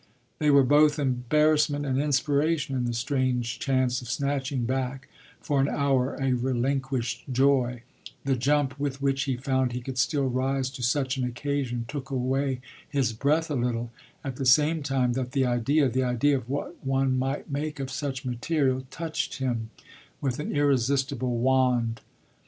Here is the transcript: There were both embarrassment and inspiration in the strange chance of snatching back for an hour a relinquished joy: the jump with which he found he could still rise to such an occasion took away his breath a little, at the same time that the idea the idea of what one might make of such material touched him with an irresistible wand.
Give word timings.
There 0.39 0.51
were 0.53 0.63
both 0.63 0.97
embarrassment 0.97 1.85
and 1.85 2.01
inspiration 2.01 2.75
in 2.75 2.85
the 2.85 2.91
strange 2.93 3.59
chance 3.59 4.01
of 4.01 4.09
snatching 4.09 4.65
back 4.65 5.07
for 5.39 5.61
an 5.61 5.69
hour 5.69 6.15
a 6.19 6.33
relinquished 6.33 7.25
joy: 7.31 7.83
the 8.25 8.35
jump 8.35 8.79
with 8.79 8.99
which 8.99 9.25
he 9.25 9.37
found 9.37 9.73
he 9.73 9.79
could 9.81 9.99
still 9.99 10.25
rise 10.25 10.71
to 10.71 10.81
such 10.81 11.17
an 11.17 11.23
occasion 11.23 11.85
took 11.87 12.09
away 12.09 12.61
his 12.89 13.13
breath 13.13 13.51
a 13.51 13.55
little, 13.55 13.91
at 14.23 14.37
the 14.37 14.43
same 14.47 14.81
time 14.81 15.13
that 15.13 15.33
the 15.33 15.45
idea 15.45 15.87
the 15.87 16.01
idea 16.03 16.35
of 16.35 16.49
what 16.49 16.83
one 16.83 17.19
might 17.19 17.51
make 17.51 17.79
of 17.79 17.91
such 17.91 18.25
material 18.25 18.83
touched 18.89 19.37
him 19.37 19.69
with 20.19 20.39
an 20.39 20.51
irresistible 20.51 21.37
wand. 21.37 22.01